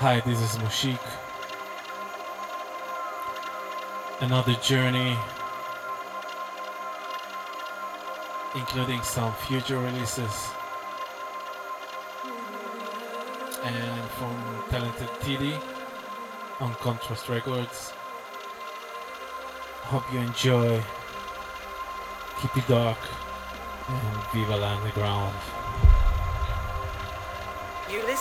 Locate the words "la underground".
24.56-25.59